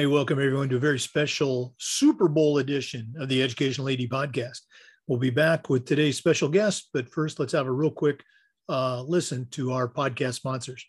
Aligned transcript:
Hey, 0.00 0.06
welcome 0.06 0.38
everyone 0.38 0.70
to 0.70 0.76
a 0.76 0.78
very 0.78 0.98
special 0.98 1.74
Super 1.76 2.26
Bowl 2.26 2.56
edition 2.56 3.12
of 3.18 3.28
the 3.28 3.42
Educational 3.42 3.90
AD 3.90 3.98
podcast. 3.98 4.60
We'll 5.06 5.18
be 5.18 5.28
back 5.28 5.68
with 5.68 5.84
today's 5.84 6.16
special 6.16 6.48
guest, 6.48 6.88
but 6.94 7.10
first, 7.10 7.38
let's 7.38 7.52
have 7.52 7.66
a 7.66 7.70
real 7.70 7.90
quick 7.90 8.24
uh, 8.70 9.02
listen 9.02 9.46
to 9.50 9.72
our 9.72 9.86
podcast 9.86 10.36
sponsors. 10.36 10.86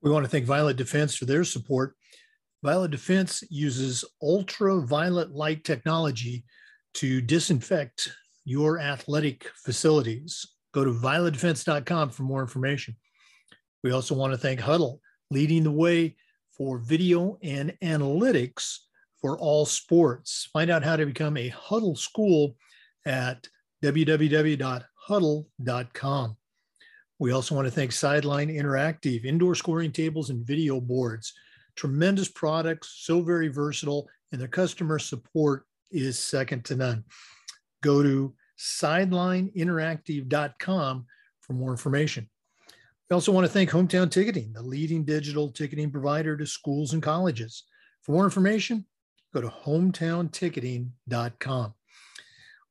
We 0.00 0.12
want 0.12 0.26
to 0.26 0.30
thank 0.30 0.46
Violet 0.46 0.76
Defense 0.76 1.16
for 1.16 1.24
their 1.24 1.42
support. 1.42 1.96
Violet 2.62 2.92
Defense 2.92 3.42
uses 3.50 4.04
ultraviolet 4.22 5.32
light 5.32 5.64
technology 5.64 6.44
to 6.94 7.20
disinfect 7.20 8.12
your 8.44 8.78
athletic 8.78 9.50
facilities. 9.64 10.46
Go 10.72 10.84
to 10.84 10.92
violetdefense.com 10.92 12.10
for 12.10 12.22
more 12.22 12.42
information. 12.42 12.94
We 13.82 13.90
also 13.90 14.14
want 14.14 14.34
to 14.34 14.38
thank 14.38 14.60
Hudl 14.60 15.00
leading 15.32 15.64
the 15.64 15.72
way 15.72 16.14
for 16.58 16.78
video 16.78 17.38
and 17.42 17.74
analytics 17.82 18.78
for 19.20 19.38
all 19.38 19.64
sports. 19.64 20.48
Find 20.52 20.70
out 20.70 20.82
how 20.82 20.96
to 20.96 21.06
become 21.06 21.36
a 21.36 21.50
Hudl 21.50 21.96
school 21.96 22.56
at 23.06 23.46
www.hudl.com. 23.82 24.76
We 27.20 27.32
also 27.32 27.54
want 27.54 27.66
to 27.66 27.72
thank 27.72 27.92
Sideline 27.92 28.48
Interactive, 28.48 29.24
indoor 29.24 29.54
scoring 29.54 29.92
tables 29.92 30.30
and 30.30 30.46
video 30.46 30.80
boards. 30.80 31.32
Tremendous 31.74 32.28
products, 32.28 32.94
so 32.98 33.22
very 33.22 33.48
versatile, 33.48 34.08
and 34.30 34.40
their 34.40 34.48
customer 34.48 34.98
support 34.98 35.64
is 35.90 36.18
second 36.18 36.64
to 36.66 36.76
none. 36.76 37.04
Go 37.82 38.02
to 38.02 38.34
sidelineinteractive.com 38.58 41.06
for 41.40 41.52
more 41.52 41.70
information. 41.70 42.28
We 43.10 43.14
also 43.14 43.32
want 43.32 43.46
to 43.46 43.52
thank 43.52 43.70
Hometown 43.70 44.10
Ticketing, 44.10 44.52
the 44.52 44.62
leading 44.62 45.02
digital 45.02 45.50
ticketing 45.50 45.90
provider 45.90 46.36
to 46.36 46.46
schools 46.46 46.92
and 46.92 47.02
colleges. 47.02 47.64
For 48.02 48.12
more 48.12 48.24
information, 48.24 48.84
go 49.32 49.40
to 49.40 49.48
hometownticketing.com. 49.48 51.74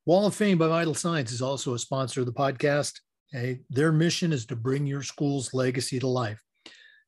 Wall 0.06 0.26
of 0.26 0.36
Fame 0.36 0.58
by 0.58 0.68
Vital 0.68 0.94
Signs 0.94 1.32
is 1.32 1.42
also 1.42 1.74
a 1.74 1.78
sponsor 1.78 2.20
of 2.20 2.26
the 2.26 2.32
podcast. 2.32 3.00
Okay? 3.34 3.62
Their 3.68 3.90
mission 3.90 4.32
is 4.32 4.46
to 4.46 4.54
bring 4.54 4.86
your 4.86 5.02
school's 5.02 5.52
legacy 5.52 5.98
to 5.98 6.06
life. 6.06 6.40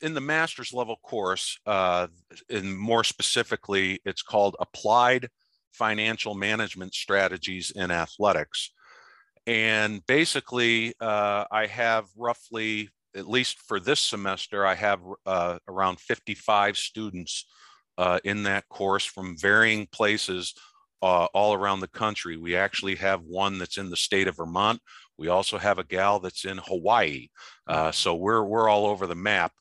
in 0.03 0.14
the 0.14 0.22
master's 0.22 0.74
level 0.74 0.97
course, 1.02 1.58
uh, 1.66 2.08
and 2.50 2.78
more 2.78 3.06
specifically, 3.06 4.02
it's 4.06 4.22
called 4.22 4.56
Applied 4.59 5.30
Financial 5.72 6.36
Management 6.36 6.94
Strategies 6.94 7.72
in 7.72 7.90
Athletics. 7.90 8.72
And 9.47 10.06
basically, 10.06 10.94
uh, 11.00 11.46
I 11.50 11.68
have 11.68 12.06
roughly, 12.18 12.90
at 13.16 13.30
least 13.30 13.59
for 13.66 13.80
this 13.80 14.02
semester, 14.02 14.66
I 14.66 14.75
have 14.75 15.00
uh, 15.25 15.58
around 15.69 16.02
55 16.02 16.78
students 16.78 17.46
uh, 17.97 18.20
in 18.25 18.44
that 18.44 18.68
course 18.68 19.06
from 19.06 19.38
varying 19.38 19.88
places 19.90 20.53
uh, 21.02 21.28
all 21.34 21.53
around 21.53 21.80
the 21.80 21.88
country. 21.88 22.35
We 22.35 22.58
actually 22.58 22.96
have 22.96 23.22
one 23.22 23.58
that's 23.58 23.78
in 23.78 23.90
the 23.90 23.96
state 23.96 24.28
of 24.28 24.35
Vermont. 24.35 24.81
We 25.18 25.30
also 25.30 25.58
have 25.58 25.80
a 25.80 25.84
gal 25.85 26.20
that's 26.20 26.44
in 26.44 26.58
Hawaii. 26.58 27.28
Uh, 27.68 27.91
so 27.91 28.16
we're, 28.16 28.44
we're 28.44 28.68
all 28.68 28.85
over 28.85 29.08
the 29.08 29.16
map 29.16 29.53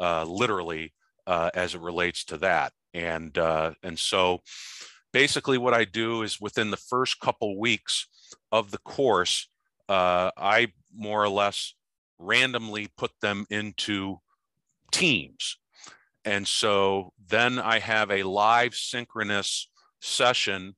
uh, 0.00 0.24
literally 0.24 0.92
uh, 1.26 1.50
as 1.54 1.74
it 1.74 1.80
relates 1.80 2.24
to 2.24 2.38
that. 2.38 2.72
And 2.92 3.36
uh, 3.38 3.72
and 3.82 3.98
so 3.98 4.40
basically 5.12 5.58
what 5.58 5.74
I 5.74 5.84
do 5.84 6.22
is 6.22 6.40
within 6.40 6.70
the 6.70 6.76
first 6.76 7.20
couple 7.20 7.58
weeks 7.58 8.08
of 8.50 8.70
the 8.70 8.78
course, 8.78 9.48
uh, 9.88 10.30
I 10.36 10.68
more 10.94 11.22
or 11.22 11.28
less 11.28 11.74
randomly 12.18 12.88
put 12.96 13.12
them 13.22 13.46
into 13.50 14.18
teams. 14.90 15.56
And 16.24 16.46
so 16.46 17.12
then 17.28 17.58
I 17.58 17.78
have 17.78 18.10
a 18.10 18.24
live 18.24 18.74
synchronous 18.74 19.70
session 20.00 20.74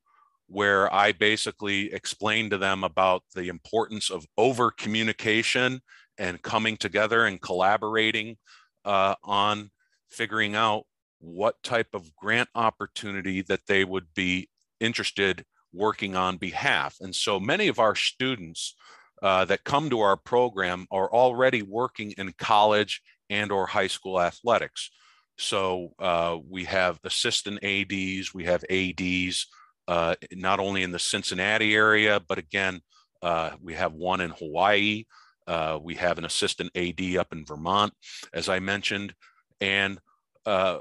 where 0.46 0.92
I 0.92 1.12
basically 1.12 1.92
explain 1.92 2.50
to 2.50 2.58
them 2.58 2.84
about 2.84 3.22
the 3.34 3.48
importance 3.48 4.10
of 4.10 4.26
over 4.36 4.70
communication 4.70 5.80
and 6.18 6.42
coming 6.42 6.76
together 6.76 7.24
and 7.24 7.40
collaborating 7.40 8.36
uh, 8.84 9.14
on 9.22 9.70
figuring 10.10 10.54
out 10.54 10.84
what 11.20 11.62
type 11.62 11.88
of 11.94 12.14
grant 12.16 12.48
opportunity 12.54 13.42
that 13.42 13.66
they 13.66 13.84
would 13.84 14.06
be 14.14 14.48
interested 14.80 15.44
working 15.72 16.16
on 16.16 16.36
behalf. 16.36 16.96
And 17.00 17.14
so 17.14 17.40
many 17.40 17.68
of 17.68 17.78
our 17.78 17.94
students 17.94 18.74
uh, 19.22 19.44
that 19.46 19.64
come 19.64 19.88
to 19.90 20.00
our 20.00 20.16
program 20.16 20.86
are 20.90 21.10
already 21.10 21.62
working 21.62 22.12
in 22.18 22.32
college 22.38 23.00
and 23.30 23.52
or 23.52 23.66
high 23.66 23.86
school 23.86 24.20
athletics. 24.20 24.90
So 25.38 25.92
uh, 25.98 26.38
we 26.48 26.64
have 26.64 26.98
assistant 27.04 27.62
ADs, 27.64 28.34
we 28.34 28.44
have 28.44 28.64
ADs, 28.68 29.46
uh, 29.88 30.14
not 30.32 30.60
only 30.60 30.82
in 30.82 30.92
the 30.92 30.98
Cincinnati 30.98 31.74
area, 31.74 32.20
but 32.28 32.38
again, 32.38 32.80
uh, 33.22 33.50
we 33.60 33.74
have 33.74 33.92
one 33.92 34.20
in 34.20 34.30
Hawaii. 34.30 35.04
Uh, 35.46 35.78
we 35.82 35.94
have 35.94 36.18
an 36.18 36.24
assistant 36.24 36.70
AD 36.76 37.16
up 37.16 37.32
in 37.32 37.44
Vermont, 37.44 37.92
as 38.32 38.48
I 38.48 38.58
mentioned. 38.58 39.14
And 39.60 39.98
uh, 40.46 40.78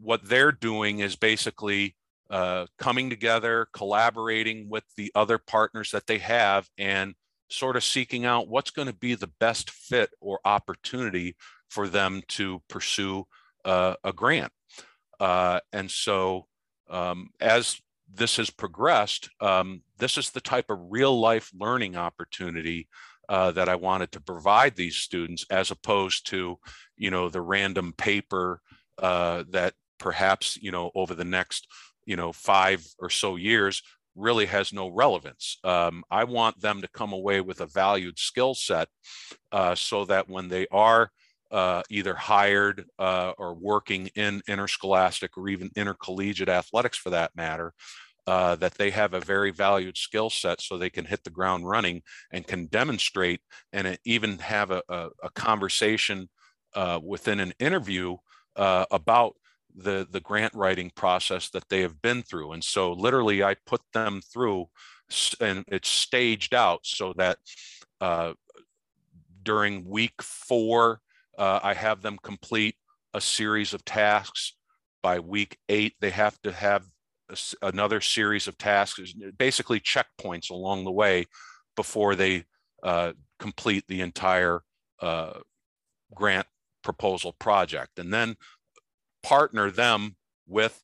what 0.00 0.28
they're 0.28 0.52
doing 0.52 1.00
is 1.00 1.16
basically 1.16 1.96
uh, 2.30 2.66
coming 2.78 3.10
together, 3.10 3.68
collaborating 3.72 4.68
with 4.68 4.84
the 4.96 5.12
other 5.14 5.38
partners 5.38 5.90
that 5.92 6.06
they 6.06 6.18
have, 6.18 6.68
and 6.76 7.14
sort 7.48 7.76
of 7.76 7.84
seeking 7.84 8.24
out 8.24 8.48
what's 8.48 8.70
going 8.70 8.88
to 8.88 8.94
be 8.94 9.14
the 9.14 9.30
best 9.38 9.70
fit 9.70 10.10
or 10.20 10.40
opportunity 10.44 11.36
for 11.68 11.88
them 11.88 12.22
to 12.28 12.60
pursue 12.68 13.24
uh, 13.64 13.94
a 14.04 14.12
grant. 14.12 14.52
Uh, 15.20 15.60
and 15.72 15.90
so 15.90 16.46
um, 16.90 17.30
as 17.40 17.80
this 18.12 18.36
has 18.36 18.50
progressed, 18.50 19.30
um, 19.40 19.82
this 19.98 20.18
is 20.18 20.30
the 20.30 20.40
type 20.40 20.66
of 20.70 20.78
real 20.90 21.18
life 21.18 21.50
learning 21.58 21.96
opportunity 21.96 22.88
uh, 23.28 23.52
that 23.52 23.68
I 23.68 23.74
wanted 23.74 24.12
to 24.12 24.20
provide 24.20 24.76
these 24.76 24.96
students, 24.96 25.44
as 25.50 25.70
opposed 25.70 26.26
to, 26.28 26.58
you 26.96 27.10
know, 27.10 27.28
the 27.28 27.40
random 27.40 27.92
paper 27.96 28.60
uh, 28.98 29.44
that 29.50 29.74
perhaps, 29.98 30.56
you 30.56 30.70
know, 30.70 30.90
over 30.94 31.14
the 31.14 31.24
next, 31.24 31.66
you 32.04 32.16
know, 32.16 32.32
five 32.32 32.86
or 32.98 33.10
so 33.10 33.36
years 33.36 33.82
really 34.14 34.46
has 34.46 34.72
no 34.72 34.88
relevance. 34.88 35.58
Um, 35.62 36.02
I 36.10 36.24
want 36.24 36.60
them 36.60 36.80
to 36.82 36.88
come 36.88 37.12
away 37.12 37.40
with 37.40 37.60
a 37.60 37.66
valued 37.66 38.18
skill 38.18 38.54
set 38.54 38.88
uh, 39.52 39.74
so 39.74 40.04
that 40.06 40.28
when 40.28 40.48
they 40.48 40.66
are 40.70 41.10
uh, 41.50 41.82
either 41.90 42.14
hired 42.14 42.86
uh, 42.98 43.32
or 43.38 43.54
working 43.54 44.08
in 44.16 44.42
interscholastic 44.48 45.36
or 45.36 45.48
even 45.48 45.70
intercollegiate 45.76 46.48
athletics 46.48 46.98
for 46.98 47.10
that 47.10 47.36
matter, 47.36 47.72
uh, 48.26 48.56
that 48.56 48.74
they 48.74 48.90
have 48.90 49.14
a 49.14 49.20
very 49.20 49.50
valued 49.50 49.96
skill 49.96 50.30
set 50.30 50.60
so 50.60 50.76
they 50.76 50.90
can 50.90 51.04
hit 51.04 51.22
the 51.24 51.30
ground 51.30 51.68
running 51.68 52.02
and 52.32 52.46
can 52.46 52.66
demonstrate 52.66 53.40
and 53.72 53.98
even 54.04 54.38
have 54.38 54.70
a, 54.70 54.82
a, 54.88 55.08
a 55.22 55.30
conversation 55.30 56.28
uh, 56.74 56.98
within 57.02 57.40
an 57.40 57.52
interview 57.58 58.16
uh, 58.56 58.84
about 58.90 59.34
the, 59.74 60.06
the 60.10 60.20
grant 60.20 60.54
writing 60.54 60.90
process 60.94 61.50
that 61.50 61.68
they 61.68 61.82
have 61.82 62.00
been 62.02 62.22
through. 62.22 62.52
And 62.52 62.64
so 62.64 62.92
literally 62.92 63.44
I 63.44 63.56
put 63.66 63.82
them 63.92 64.20
through 64.32 64.66
and 65.40 65.64
it's 65.68 65.88
staged 65.88 66.54
out 66.54 66.80
so 66.82 67.12
that 67.16 67.38
uh, 68.00 68.32
during 69.42 69.84
week 69.88 70.20
four, 70.20 71.00
uh, 71.38 71.60
I 71.62 71.74
have 71.74 72.02
them 72.02 72.18
complete 72.22 72.76
a 73.14 73.20
series 73.20 73.72
of 73.72 73.84
tasks. 73.84 74.54
By 75.02 75.20
week 75.20 75.58
eight, 75.68 75.94
they 76.00 76.10
have 76.10 76.40
to 76.42 76.50
have 76.50 76.84
another 77.62 78.00
series 78.00 78.48
of 78.48 78.58
tasks, 78.58 79.14
basically 79.38 79.80
checkpoints 79.80 80.50
along 80.50 80.84
the 80.84 80.92
way 80.92 81.26
before 81.74 82.14
they 82.14 82.44
uh, 82.82 83.12
complete 83.38 83.84
the 83.88 84.00
entire 84.00 84.62
uh, 85.00 85.40
grant 86.14 86.46
proposal 86.82 87.32
project. 87.32 87.98
And 87.98 88.12
then 88.12 88.36
partner 89.22 89.70
them 89.70 90.16
with, 90.46 90.82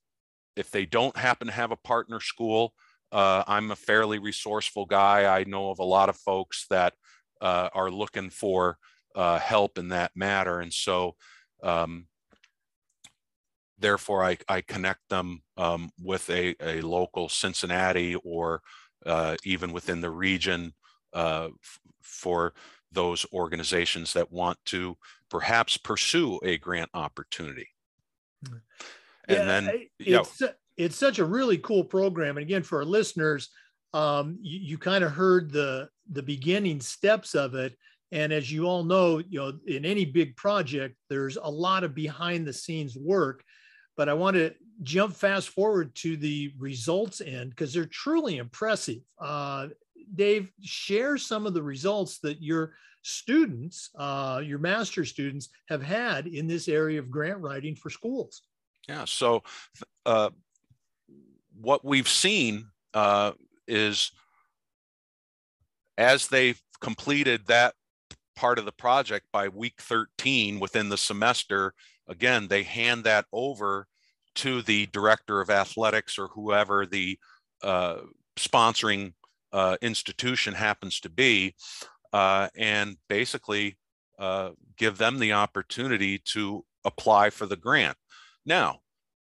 if 0.57 0.71
they 0.71 0.85
don't 0.85 1.17
happen 1.17 1.47
to 1.47 1.53
have 1.53 1.71
a 1.71 1.77
partner 1.77 2.21
school, 2.21 2.75
uh, 3.13 3.45
I'm 3.47 3.71
a 3.71 3.77
fairly 3.77 4.19
resourceful 4.19 4.87
guy. 4.87 5.25
I 5.39 5.45
know 5.45 5.71
of 5.71 5.79
a 5.79 5.85
lot 5.85 6.09
of 6.09 6.17
folks 6.17 6.67
that 6.71 6.95
uh, 7.41 7.69
are 7.75 7.91
looking 7.91 8.31
for 8.31 8.79
uh, 9.15 9.39
help 9.39 9.79
in 9.79 9.89
that 9.89 10.13
matter. 10.15 10.61
And 10.61 10.73
so 10.73 11.15
um, 11.63 12.07
therefore 13.83 14.25
I, 14.25 14.39
I 14.49 14.63
connect 14.63 15.09
them 15.09 15.43
um, 15.57 15.91
with 16.01 16.31
a, 16.31 16.55
a 16.61 16.81
local 16.81 17.29
Cincinnati 17.29 18.15
or 18.15 18.63
uh, 19.05 19.37
even 19.45 19.73
within 19.73 20.01
the 20.01 20.11
region 20.11 20.73
uh, 21.13 21.49
for 22.01 22.55
those 22.91 23.27
organizations 23.33 24.13
that 24.13 24.33
want 24.33 24.59
to 24.67 24.97
perhaps 25.29 25.77
pursue 25.77 26.39
a 26.43 26.59
grant 26.59 26.91
opportunity. 26.95 27.69
Mm. 28.45 28.61
And 29.29 29.39
yeah, 29.39 29.45
then, 29.45 29.69
it's, 29.99 30.07
you 30.07 30.17
know, 30.17 30.51
it's 30.77 30.97
such 30.97 31.19
a 31.19 31.25
really 31.25 31.59
cool 31.59 31.85
program. 31.85 32.37
And 32.37 32.45
again, 32.45 32.63
for 32.63 32.79
our 32.79 32.85
listeners, 32.85 33.51
um, 33.95 34.39
you, 34.41 34.59
you 34.59 34.79
kind 34.79 35.05
of 35.05 35.13
heard 35.13 35.53
the 35.53 35.89
the 36.11 36.23
beginning 36.23 36.81
steps 36.81 37.35
of 37.35 37.55
it. 37.55 37.77
And 38.11 38.33
as 38.33 38.51
you 38.53 38.65
all 38.67 38.85
know, 38.85 39.19
you 39.19 39.39
know, 39.41 39.53
in 39.67 39.85
any 39.85 40.05
big 40.05 40.37
project, 40.37 40.97
there's 41.09 41.37
a 41.37 41.51
lot 41.51 41.85
of 41.85 41.95
behind 41.95 42.47
the 42.47 42.53
scenes 42.53 42.97
work 42.97 43.43
but 43.97 44.09
I 44.09 44.15
want 44.15 44.37
to 44.37 44.55
jump 44.83 45.15
fast 45.15 45.49
forward 45.51 45.95
to 45.97 46.17
the 46.17 46.53
results 46.59 47.21
end 47.21 47.51
because 47.51 47.73
they're 47.73 47.87
truly 47.87 48.39
impressive. 48.39 49.01
Uh, 49.19 49.69
Dave, 50.15 50.51
share 50.63 51.17
some 51.17 51.47
of 51.47 51.55
the 51.55 51.63
results 51.63 52.19
that 52.21 52.43
your 52.43 52.75
students, 53.03 53.91
uh, 53.97 54.41
your 54.45 54.59
master 54.59 55.05
students, 55.05 55.49
have 55.69 55.83
had 55.83 56.27
in 56.27 56.47
this 56.47 56.69
area 56.69 56.99
of 56.99 57.11
grant 57.11 57.41
writing 57.41 57.75
for 57.75 57.91
schools. 57.91 58.43
Yeah. 58.89 59.05
So, 59.05 59.43
uh, 60.07 60.31
what 61.61 61.85
we've 61.85 62.09
seen 62.09 62.67
uh, 62.95 63.33
is 63.69 64.11
as 65.99 66.29
they've 66.29 66.61
completed 66.81 67.47
that 67.47 67.75
part 68.35 68.59
of 68.59 68.65
the 68.65 68.73
project 68.73 69.27
by 69.33 69.49
week 69.49 69.81
13 69.81 70.59
within 70.59 70.89
the 70.89 70.97
semester, 70.97 71.75
again, 72.09 72.49
they 72.49 72.63
hand 72.63 73.05
that 73.05 73.27
over 73.33 73.87
to 74.35 74.63
the 74.63 74.87
director 74.87 75.41
of 75.41 75.51
athletics 75.51 76.19
or 76.19 76.29
whoever 76.29 76.87
the 76.87 77.19
uh, 77.63 77.99
sponsoring 78.37 79.13
uh, 79.53 79.77
institution 79.83 80.55
happens 80.55 81.01
to 81.01 81.11
be, 81.11 81.55
uh, 82.13 82.49
and 82.57 82.97
basically 83.09 83.77
uh, 84.19 84.51
give 84.77 84.99
them 84.99 85.19
the 85.19 85.33
opportunity 85.33 86.19
to 86.25 86.65
apply 86.85 87.31
for 87.31 87.47
the 87.47 87.57
grant. 87.57 87.97
Now, 88.47 88.81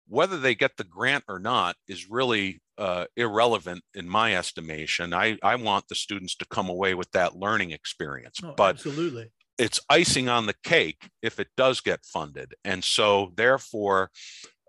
whether 0.08 0.38
they 0.38 0.56
get 0.56 0.78
the 0.78 0.84
grant 0.84 1.24
or 1.28 1.40
not 1.40 1.76
is 1.88 2.10
really 2.10 2.62
uh, 2.78 3.06
irrelevant 3.16 3.84
in 3.96 4.08
my 4.08 4.36
estimation. 4.36 5.14
I, 5.14 5.38
I 5.42 5.56
want 5.56 5.88
the 5.88 5.96
students 5.96 6.36
to 6.36 6.46
come 6.46 6.70
away 6.70 6.94
with 6.94 7.12
that 7.12 7.36
learning 7.36 7.72
experience. 7.72 8.40
Oh, 8.44 8.54
but 8.56 8.76
absolutely 8.76 9.32
it's 9.58 9.80
icing 9.90 10.30
on 10.30 10.46
the 10.46 10.56
cake 10.64 11.10
if 11.22 11.40
it 11.40 11.48
does 11.58 11.82
get 11.82 12.06
funded. 12.06 12.54
And 12.64 12.84
so, 12.84 13.32
therefore, 13.36 14.12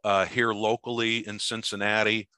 uh, 0.04 0.24
here 0.26 0.52
locally 0.52 1.26
in 1.26 1.38
Cincinnati, 1.38 2.28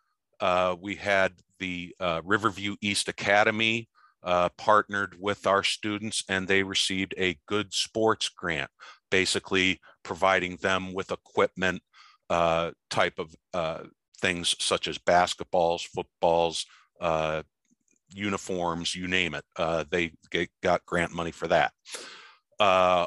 uh, 0.41 0.75
we 0.81 0.97
had 0.97 1.32
the 1.58 1.94
uh, 2.00 2.23
Riverview 2.25 2.76
East 2.81 3.08
Academy 3.08 3.88
uh, 4.23 4.49
partnered 4.56 5.17
with 5.19 5.47
our 5.47 5.62
students, 5.62 6.25
and 6.29 6.49
they 6.49 6.62
received 6.62 7.14
a 7.17 7.38
good 7.47 7.73
sports 7.73 8.29
grant, 8.29 8.70
basically 9.11 9.81
providing 10.02 10.56
them 10.56 10.93
with 10.93 11.12
equipment 11.12 11.82
uh, 12.29 12.70
type 12.91 13.19
of 13.19 13.35
uh, 13.55 13.85
things 14.20 14.55
such 14.58 14.88
as 14.88 14.99
basketballs, 14.99 15.87
footballs, 15.87 16.67
uniforms, 18.12 18.94
you 18.94 19.06
name 19.06 19.35
it. 19.35 19.44
they 19.91 20.11
got 20.62 20.85
grant 20.85 21.12
money 21.12 21.30
for 21.30 21.47
that. 21.47 21.73
Uh, 22.61 23.07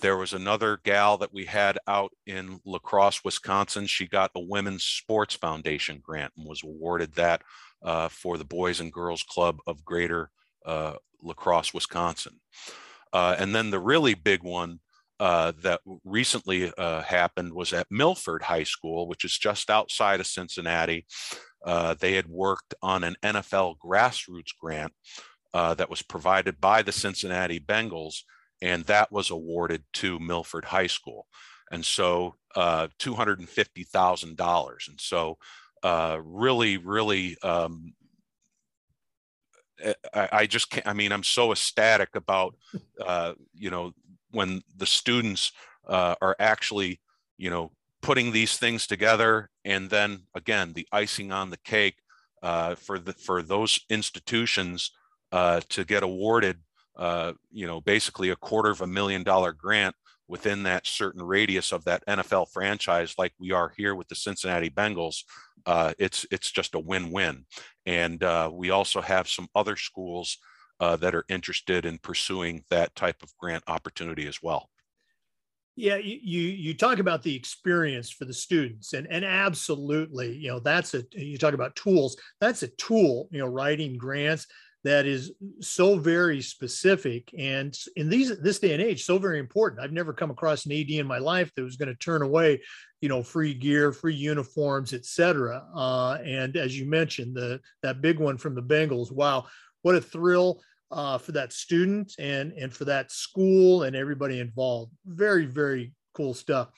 there 0.00 0.16
was 0.16 0.32
another 0.32 0.80
gal 0.84 1.18
that 1.18 1.32
we 1.32 1.44
had 1.44 1.78
out 1.86 2.12
in 2.26 2.60
La 2.64 2.78
Crosse, 2.78 3.22
Wisconsin. 3.24 3.86
She 3.86 4.06
got 4.06 4.30
a 4.34 4.40
Women's 4.40 4.84
Sports 4.84 5.34
Foundation 5.34 6.00
grant 6.02 6.32
and 6.36 6.46
was 6.46 6.62
awarded 6.64 7.14
that 7.14 7.42
uh, 7.82 8.08
for 8.08 8.38
the 8.38 8.44
Boys 8.44 8.80
and 8.80 8.92
Girls 8.92 9.22
Club 9.22 9.58
of 9.66 9.84
Greater 9.84 10.30
uh, 10.64 10.94
La 11.22 11.34
Crosse, 11.34 11.74
Wisconsin. 11.74 12.40
Uh, 13.12 13.36
and 13.38 13.54
then 13.54 13.70
the 13.70 13.78
really 13.78 14.14
big 14.14 14.42
one 14.42 14.80
uh, 15.20 15.52
that 15.62 15.80
recently 16.04 16.72
uh, 16.78 17.02
happened 17.02 17.52
was 17.52 17.72
at 17.72 17.90
Milford 17.90 18.42
High 18.42 18.64
School, 18.64 19.08
which 19.08 19.24
is 19.24 19.36
just 19.36 19.68
outside 19.68 20.20
of 20.20 20.26
Cincinnati. 20.26 21.06
They 21.64 22.12
had 22.12 22.28
worked 22.28 22.74
on 22.82 23.04
an 23.04 23.16
NFL 23.22 23.76
grassroots 23.84 24.54
grant 24.60 24.92
that 25.52 25.90
was 25.90 26.02
provided 26.02 26.60
by 26.60 26.82
the 26.82 26.92
Cincinnati 26.92 27.58
Bengals 27.58 28.22
and 28.60 28.84
that 28.84 29.12
was 29.12 29.30
awarded 29.30 29.84
to 29.94 30.18
Milford 30.18 30.64
High 30.64 30.86
School. 30.86 31.26
And 31.70 31.84
so 31.84 32.34
uh, 32.56 32.88
$250,000. 32.98 34.88
And 34.88 35.00
so 35.00 35.38
uh, 35.82 36.18
really, 36.22 36.76
really, 36.76 37.36
um, 37.42 37.92
eh, 39.80 39.92
I, 40.14 40.28
I, 40.32 40.46
just 40.46 40.70
can't, 40.70 40.86
I 40.86 40.92
mean, 40.92 41.12
I'm 41.12 41.22
so 41.22 41.52
ecstatic 41.52 42.16
about, 42.16 42.56
uh, 43.04 43.34
you 43.54 43.70
know, 43.70 43.92
when 44.30 44.62
the 44.76 44.86
students 44.86 45.52
uh, 45.86 46.14
are 46.20 46.36
actually, 46.38 47.00
you 47.36 47.50
know, 47.50 47.70
putting 48.02 48.32
these 48.32 48.56
things 48.56 48.86
together. 48.86 49.50
And 49.64 49.90
then 49.90 50.22
again, 50.34 50.72
the 50.72 50.86
icing 50.92 51.32
on 51.32 51.50
the 51.50 51.58
cake 51.58 51.96
uh, 52.42 52.74
for 52.74 52.98
the, 52.98 53.12
for 53.12 53.42
those 53.42 53.80
institutions 53.90 54.90
uh, 55.32 55.60
to 55.68 55.84
get 55.84 56.02
awarded 56.02 56.58
uh, 56.98 57.32
you 57.50 57.66
know, 57.66 57.80
basically 57.80 58.30
a 58.30 58.36
quarter 58.36 58.70
of 58.70 58.80
a 58.80 58.86
million 58.86 59.22
dollar 59.22 59.52
grant 59.52 59.94
within 60.26 60.64
that 60.64 60.86
certain 60.86 61.22
radius 61.22 61.72
of 61.72 61.84
that 61.84 62.04
NFL 62.06 62.50
franchise, 62.50 63.14
like 63.16 63.32
we 63.38 63.52
are 63.52 63.72
here 63.76 63.94
with 63.94 64.08
the 64.08 64.14
Cincinnati 64.14 64.68
Bengals, 64.68 65.22
uh, 65.64 65.94
it's 65.98 66.26
it's 66.30 66.50
just 66.50 66.74
a 66.74 66.78
win-win. 66.78 67.46
And 67.86 68.22
uh, 68.22 68.50
we 68.52 68.70
also 68.70 69.00
have 69.00 69.28
some 69.28 69.48
other 69.54 69.76
schools 69.76 70.38
uh, 70.80 70.96
that 70.96 71.14
are 71.14 71.24
interested 71.28 71.86
in 71.86 71.98
pursuing 71.98 72.62
that 72.70 72.94
type 72.94 73.22
of 73.22 73.36
grant 73.38 73.64
opportunity 73.66 74.26
as 74.26 74.42
well. 74.42 74.68
Yeah, 75.76 75.96
you 75.96 76.40
you 76.40 76.74
talk 76.74 76.98
about 76.98 77.22
the 77.22 77.36
experience 77.36 78.10
for 78.10 78.24
the 78.24 78.34
students, 78.34 78.94
and 78.94 79.06
and 79.08 79.24
absolutely, 79.24 80.36
you 80.36 80.48
know, 80.48 80.58
that's 80.58 80.94
a 80.94 81.04
you 81.12 81.38
talk 81.38 81.54
about 81.54 81.76
tools. 81.76 82.16
That's 82.40 82.64
a 82.64 82.68
tool, 82.68 83.28
you 83.30 83.38
know, 83.38 83.46
writing 83.46 83.96
grants 83.96 84.48
that 84.84 85.06
is 85.06 85.32
so 85.60 85.98
very 85.98 86.40
specific 86.40 87.28
and 87.36 87.76
in 87.96 88.08
these 88.08 88.38
this 88.40 88.60
day 88.60 88.72
and 88.72 88.82
age 88.82 89.04
so 89.04 89.18
very 89.18 89.38
important 89.38 89.80
i've 89.80 89.92
never 89.92 90.12
come 90.12 90.30
across 90.30 90.66
an 90.66 90.72
ad 90.72 90.88
in 90.88 91.06
my 91.06 91.18
life 91.18 91.50
that 91.54 91.64
was 91.64 91.76
going 91.76 91.88
to 91.88 91.96
turn 91.96 92.22
away 92.22 92.60
you 93.00 93.08
know, 93.08 93.22
free 93.22 93.54
gear, 93.54 93.92
free 93.92 94.14
uniforms, 94.14 94.92
etc. 94.92 95.64
Uh, 95.74 96.18
and 96.24 96.56
as 96.56 96.78
you 96.78 96.88
mentioned, 96.88 97.36
the 97.36 97.60
that 97.82 98.00
big 98.00 98.18
one 98.18 98.36
from 98.36 98.54
the 98.54 98.62
Bengals. 98.62 99.12
Wow, 99.12 99.46
what 99.82 99.94
a 99.94 100.00
thrill 100.00 100.60
uh, 100.90 101.18
for 101.18 101.32
that 101.32 101.52
student 101.52 102.14
and 102.18 102.52
and 102.52 102.72
for 102.72 102.84
that 102.86 103.12
school 103.12 103.84
and 103.84 103.94
everybody 103.94 104.40
involved. 104.40 104.92
Very 105.06 105.46
very 105.46 105.92
cool 106.14 106.34
stuff. 106.34 106.68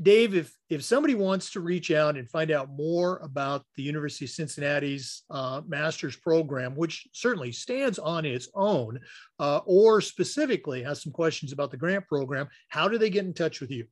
Dave, 0.00 0.34
if 0.34 0.54
if 0.68 0.84
somebody 0.84 1.14
wants 1.14 1.50
to 1.50 1.60
reach 1.60 1.90
out 1.90 2.16
and 2.16 2.28
find 2.28 2.50
out 2.52 2.70
more 2.70 3.18
about 3.18 3.64
the 3.76 3.82
University 3.82 4.26
of 4.26 4.30
Cincinnati's 4.30 5.24
uh, 5.28 5.60
master's 5.66 6.14
program, 6.14 6.76
which 6.76 7.08
certainly 7.12 7.50
stands 7.50 7.98
on 7.98 8.24
its 8.24 8.48
own, 8.54 9.00
uh, 9.40 9.60
or 9.64 10.00
specifically 10.00 10.82
has 10.82 11.02
some 11.02 11.12
questions 11.12 11.52
about 11.52 11.72
the 11.72 11.76
grant 11.76 12.06
program, 12.06 12.48
how 12.68 12.86
do 12.86 12.96
they 12.96 13.10
get 13.10 13.24
in 13.24 13.34
touch 13.34 13.60
with 13.60 13.70
you? 13.70 13.86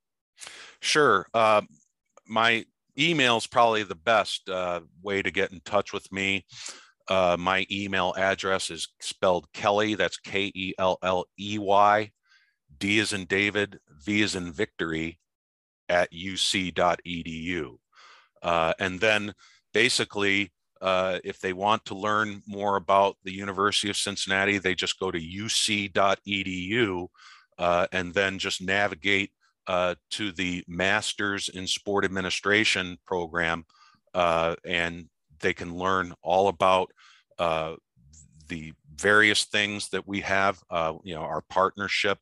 Sure. 0.81 1.27
Uh, 1.35 1.63
my 2.29 2.65
email 2.97 3.37
is 3.37 3.47
probably 3.47 3.83
the 3.83 3.95
best 3.97 4.49
uh, 4.49 4.81
way 5.03 5.23
to 5.23 5.31
get 5.33 5.51
in 5.51 5.61
touch 5.65 5.93
with 5.93 6.11
me. 6.13 6.45
Uh, 7.09 7.37
my 7.39 7.67
email 7.71 8.15
address 8.17 8.71
is 8.71 8.89
spelled 9.01 9.53
Kelley. 9.53 9.95
That's 9.95 10.19
K 10.19 10.53
E 10.55 10.75
L 10.79 10.99
L 11.03 11.25
E 11.39 11.59
Y. 11.59 12.11
D 12.79 12.99
is 12.99 13.13
in 13.13 13.25
David. 13.25 13.81
V 14.05 14.23
is 14.23 14.37
in 14.37 14.53
Victory 14.53 15.19
at 15.89 16.13
uc.edu. 16.13 17.77
Uh, 18.43 18.73
and 18.79 19.01
then 19.01 19.35
basically, 19.73 20.53
uh, 20.81 21.19
if 21.25 21.41
they 21.41 21.53
want 21.53 21.85
to 21.87 21.95
learn 21.95 22.43
more 22.47 22.77
about 22.77 23.17
the 23.25 23.33
University 23.33 23.89
of 23.89 23.97
Cincinnati, 23.97 24.59
they 24.59 24.75
just 24.75 24.99
go 24.99 25.11
to 25.11 25.19
uc.edu 25.19 27.09
uh, 27.59 27.87
and 27.93 28.15
then 28.15 28.39
just 28.39 28.63
navigate 28.63 29.33
uh, 29.67 29.95
to 30.11 30.33
the 30.33 30.63
Masters 30.69 31.49
in 31.49 31.67
Sport 31.67 32.05
Administration 32.05 32.99
program, 33.07 33.65
uh, 34.15 34.55
and 34.65 35.09
they 35.41 35.55
can 35.55 35.75
learn 35.75 36.15
all 36.23 36.49
about 36.49 36.93
uh, 37.39 37.75
the 38.49 38.73
various 38.95 39.45
things 39.45 39.89
that 39.89 40.07
we 40.07 40.21
have. 40.21 40.63
you 41.03 41.15
know, 41.15 41.23
our 41.23 41.43
partnership 41.49 42.19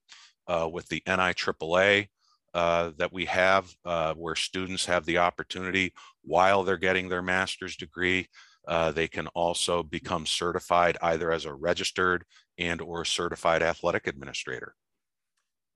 with 0.70 0.88
the 0.88 1.02
NIAAA, 1.06 2.08
uh, 2.54 2.92
that 2.96 3.12
we 3.12 3.24
have 3.26 3.74
uh, 3.84 4.14
where 4.14 4.36
students 4.36 4.86
have 4.86 5.04
the 5.04 5.18
opportunity 5.18 5.92
while 6.22 6.62
they're 6.62 6.76
getting 6.76 7.08
their 7.08 7.22
master's 7.22 7.76
degree. 7.76 8.28
Uh, 8.66 8.92
they 8.92 9.08
can 9.08 9.26
also 9.28 9.82
become 9.82 10.24
certified 10.24 10.96
either 11.02 11.30
as 11.30 11.44
a 11.44 11.52
registered 11.52 12.24
and 12.56 12.80
or 12.80 13.04
certified 13.04 13.62
athletic 13.62 14.06
administrator. 14.06 14.74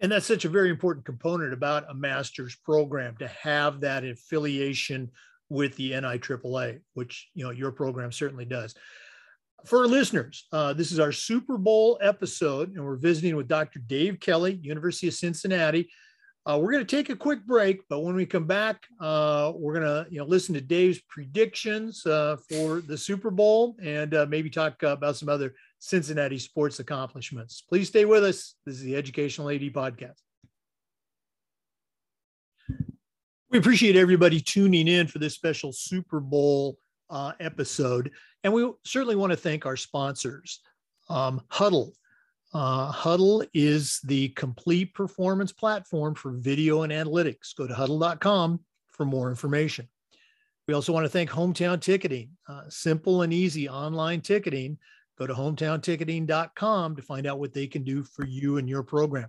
And 0.00 0.12
that's 0.12 0.26
such 0.26 0.44
a 0.44 0.48
very 0.48 0.70
important 0.70 1.04
component 1.04 1.52
about 1.52 1.90
a 1.90 1.94
master's 1.94 2.54
program 2.54 3.16
to 3.18 3.26
have 3.28 3.80
that 3.80 4.04
affiliation 4.04 5.10
with 5.50 5.74
the 5.76 5.92
NIAAA, 5.92 6.80
which 6.94 7.28
you 7.34 7.44
know 7.44 7.50
your 7.50 7.72
program 7.72 8.12
certainly 8.12 8.44
does. 8.44 8.74
For 9.66 9.88
listeners, 9.88 10.46
uh, 10.52 10.72
this 10.72 10.92
is 10.92 11.00
our 11.00 11.10
Super 11.10 11.58
Bowl 11.58 11.98
episode, 12.00 12.76
and 12.76 12.84
we're 12.84 12.96
visiting 12.96 13.34
with 13.34 13.48
Dr. 13.48 13.80
Dave 13.80 14.20
Kelley, 14.20 14.60
University 14.62 15.08
of 15.08 15.14
Cincinnati. 15.14 15.90
Uh, 16.48 16.56
we're 16.56 16.72
going 16.72 16.84
to 16.84 16.96
take 16.96 17.10
a 17.10 17.16
quick 17.16 17.44
break, 17.44 17.82
but 17.90 18.00
when 18.00 18.14
we 18.14 18.24
come 18.24 18.46
back, 18.46 18.86
uh, 19.00 19.52
we're 19.54 19.74
going 19.74 19.84
to 19.84 20.10
you 20.10 20.18
know 20.18 20.24
listen 20.24 20.54
to 20.54 20.62
Dave's 20.62 20.98
predictions 21.10 22.06
uh, 22.06 22.38
for 22.48 22.80
the 22.80 22.96
Super 22.96 23.30
Bowl 23.30 23.76
and 23.82 24.14
uh, 24.14 24.24
maybe 24.26 24.48
talk 24.48 24.82
about 24.82 25.16
some 25.16 25.28
other 25.28 25.54
Cincinnati 25.78 26.38
sports 26.38 26.80
accomplishments. 26.80 27.62
Please 27.68 27.88
stay 27.88 28.06
with 28.06 28.24
us. 28.24 28.54
This 28.64 28.76
is 28.76 28.82
the 28.82 28.96
Educational 28.96 29.50
AD 29.50 29.60
Podcast. 29.60 30.16
We 33.50 33.58
appreciate 33.58 33.96
everybody 33.96 34.40
tuning 34.40 34.88
in 34.88 35.06
for 35.06 35.18
this 35.18 35.34
special 35.34 35.72
Super 35.72 36.18
Bowl 36.18 36.78
uh, 37.10 37.32
episode, 37.40 38.10
and 38.42 38.54
we 38.54 38.70
certainly 38.86 39.16
want 39.16 39.32
to 39.32 39.36
thank 39.36 39.66
our 39.66 39.76
sponsors, 39.76 40.60
um, 41.10 41.42
Hudl 41.50 41.92
uh, 42.54 42.90
Hudl 42.92 43.46
is 43.52 44.00
the 44.04 44.28
complete 44.30 44.94
performance 44.94 45.52
platform 45.52 46.14
for 46.14 46.32
video 46.32 46.82
and 46.82 46.92
analytics. 46.92 47.54
Go 47.56 47.66
to 47.66 47.74
hudl.com 47.74 48.60
for 48.88 49.04
more 49.04 49.28
information. 49.28 49.88
We 50.66 50.74
also 50.74 50.92
want 50.92 51.04
to 51.04 51.10
thank 51.10 51.30
Hometown 51.30 51.80
Ticketing, 51.80 52.30
uh, 52.48 52.62
simple 52.68 53.22
and 53.22 53.32
easy 53.32 53.68
online 53.68 54.20
ticketing. 54.20 54.78
Go 55.18 55.26
to 55.26 55.34
hometownticketing.com 55.34 56.96
to 56.96 57.02
find 57.02 57.26
out 57.26 57.38
what 57.38 57.52
they 57.52 57.66
can 57.66 57.84
do 57.84 58.04
for 58.04 58.26
you 58.26 58.58
and 58.58 58.68
your 58.68 58.82
program. 58.82 59.28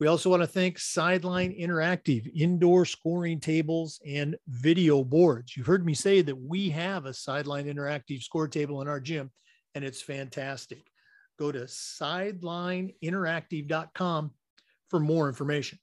We 0.00 0.08
also 0.08 0.30
want 0.30 0.42
to 0.42 0.48
thank 0.48 0.78
Sideline 0.78 1.54
Interactive, 1.56 2.28
indoor 2.34 2.84
scoring 2.84 3.38
tables 3.38 4.00
and 4.04 4.36
video 4.48 5.04
boards. 5.04 5.56
You've 5.56 5.68
heard 5.68 5.86
me 5.86 5.94
say 5.94 6.22
that 6.22 6.36
we 6.36 6.70
have 6.70 7.06
a 7.06 7.14
Sideline 7.14 7.66
Interactive 7.66 8.20
score 8.20 8.48
table 8.48 8.82
in 8.82 8.88
our 8.88 8.98
gym, 8.98 9.30
and 9.76 9.84
it's 9.84 10.02
fantastic 10.02 10.91
go 11.38 11.52
to 11.52 11.60
sidelineinteractive.com 11.60 14.30
for 14.88 15.00
more 15.00 15.28
information. 15.28 15.78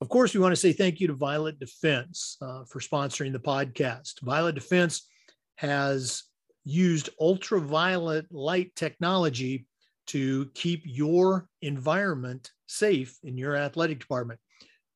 Of 0.00 0.08
course, 0.08 0.34
we 0.34 0.40
want 0.40 0.52
to 0.52 0.56
say 0.56 0.72
thank 0.72 1.00
you 1.00 1.06
to 1.06 1.14
Violet 1.14 1.58
Defense 1.58 2.36
uh, 2.42 2.64
for 2.64 2.80
sponsoring 2.80 3.32
the 3.32 3.38
podcast. 3.38 4.20
Violet 4.22 4.54
Defense 4.54 5.08
has 5.56 6.24
used 6.64 7.10
ultraviolet 7.20 8.26
light 8.30 8.74
technology 8.74 9.66
to 10.08 10.50
keep 10.54 10.82
your 10.84 11.48
environment 11.62 12.50
safe 12.66 13.18
in 13.22 13.38
your 13.38 13.56
athletic 13.56 14.00
department. 14.00 14.40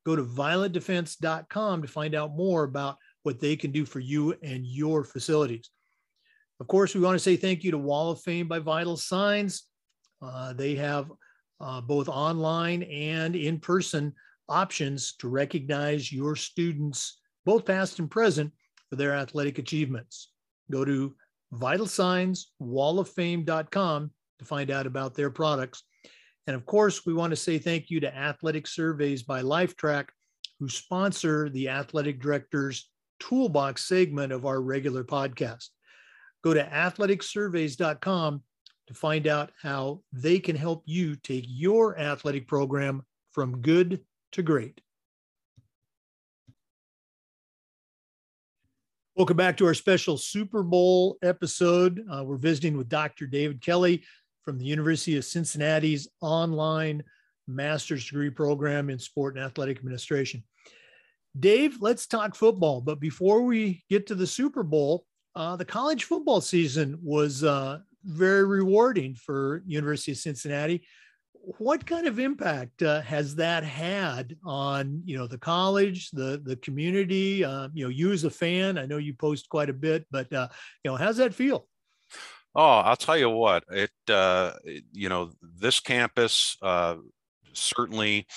Go 0.05 0.15
to 0.15 0.23
violetdefense.com 0.23 1.81
to 1.81 1.87
find 1.87 2.15
out 2.15 2.35
more 2.35 2.63
about 2.63 2.97
what 3.23 3.39
they 3.39 3.55
can 3.55 3.71
do 3.71 3.85
for 3.85 3.99
you 3.99 4.35
and 4.43 4.65
your 4.65 5.03
facilities. 5.03 5.69
Of 6.59 6.67
course, 6.67 6.93
we 6.93 7.01
want 7.01 7.15
to 7.15 7.23
say 7.23 7.37
thank 7.37 7.63
you 7.63 7.71
to 7.71 7.77
Wall 7.77 8.11
of 8.11 8.21
Fame 8.21 8.47
by 8.47 8.59
Vital 8.59 8.97
Signs. 8.97 9.63
Uh, 10.21 10.53
they 10.53 10.75
have 10.75 11.11
uh, 11.61 11.81
both 11.81 12.09
online 12.09 12.83
and 12.83 13.35
in 13.35 13.59
person 13.59 14.13
options 14.49 15.15
to 15.17 15.29
recognize 15.29 16.11
your 16.11 16.35
students, 16.35 17.21
both 17.45 17.65
past 17.65 17.99
and 17.99 18.11
present, 18.11 18.51
for 18.89 18.97
their 18.97 19.13
athletic 19.13 19.59
achievements. 19.59 20.31
Go 20.71 20.83
to 20.83 21.15
vitalsignswalloffame.com 21.53 24.11
to 24.39 24.45
find 24.45 24.71
out 24.71 24.87
about 24.87 25.15
their 25.15 25.29
products. 25.29 25.83
And 26.47 26.55
of 26.55 26.65
course, 26.65 27.05
we 27.05 27.13
want 27.13 27.31
to 27.31 27.37
say 27.37 27.59
thank 27.59 27.89
you 27.89 27.99
to 27.99 28.15
Athletic 28.15 28.67
Surveys 28.67 29.23
by 29.23 29.41
Lifetrack, 29.41 30.05
who 30.59 30.67
sponsor 30.67 31.49
the 31.49 31.69
Athletic 31.69 32.21
Director's 32.21 32.89
Toolbox 33.19 33.85
segment 33.85 34.33
of 34.33 34.45
our 34.45 34.61
regular 34.61 35.03
podcast. 35.03 35.69
Go 36.43 36.53
to 36.53 36.63
athleticsurveys.com 36.63 38.43
to 38.87 38.93
find 38.93 39.27
out 39.27 39.51
how 39.61 40.01
they 40.11 40.39
can 40.39 40.55
help 40.55 40.83
you 40.85 41.15
take 41.15 41.45
your 41.47 41.97
athletic 41.99 42.47
program 42.47 43.03
from 43.31 43.61
good 43.61 44.01
to 44.31 44.41
great. 44.41 44.81
Welcome 49.15 49.37
back 49.37 49.57
to 49.57 49.65
our 49.65 49.73
special 49.73 50.17
Super 50.17 50.63
Bowl 50.63 51.17
episode. 51.21 52.01
Uh, 52.09 52.23
we're 52.23 52.37
visiting 52.37 52.77
with 52.77 52.87
Dr. 52.87 53.27
David 53.27 53.61
Kelley 53.61 54.03
from 54.43 54.57
the 54.57 54.65
University 54.65 55.17
of 55.17 55.25
Cincinnati's 55.25 56.07
online 56.21 57.03
master's 57.45 58.05
degree 58.05 58.29
program 58.29 58.89
in 58.89 58.97
sport 58.97 59.35
and 59.35 59.43
athletic 59.43 59.77
administration. 59.77 60.41
Dave, 61.37 61.77
let's 61.81 62.07
talk 62.07 62.33
football. 62.33 62.79
But 62.79 63.01
before 63.01 63.41
we 63.41 63.83
get 63.89 64.07
to 64.07 64.15
the 64.15 64.25
Super 64.25 64.63
Bowl, 64.63 65.05
uh, 65.35 65.55
the 65.55 65.65
college 65.65 66.05
football 66.05 66.41
season 66.41 66.97
was 67.01 67.43
uh, 67.43 67.79
very 68.03 68.45
rewarding 68.45 69.15
for 69.15 69.63
University 69.65 70.11
of 70.11 70.17
Cincinnati. 70.17 70.83
What 71.57 71.85
kind 71.85 72.07
of 72.07 72.19
impact 72.19 72.81
uh, 72.83 73.01
has 73.01 73.35
that 73.35 73.63
had 73.63 74.35
on 74.43 75.01
you 75.05 75.17
know 75.17 75.27
the 75.27 75.37
college, 75.37 76.11
the 76.11 76.41
the 76.43 76.57
community? 76.57 77.43
Uh, 77.43 77.69
you 77.73 77.85
know, 77.85 77.89
you 77.89 78.11
as 78.11 78.23
a 78.23 78.29
fan, 78.29 78.77
I 78.77 78.85
know 78.85 78.97
you 78.97 79.13
post 79.13 79.49
quite 79.49 79.69
a 79.69 79.73
bit, 79.73 80.05
but 80.11 80.31
uh, 80.33 80.49
you 80.83 80.91
know, 80.91 80.97
how's 80.97 81.17
that 81.17 81.33
feel? 81.33 81.67
Oh, 82.55 82.79
I'll 82.79 82.97
tell 82.97 83.17
you 83.17 83.29
what. 83.29 83.63
It, 83.71 83.91
uh, 84.09 84.53
you 84.91 85.07
know 85.07 85.31
this 85.41 85.79
campus 85.79 86.57
uh, 86.61 86.95
certainly 87.53 88.27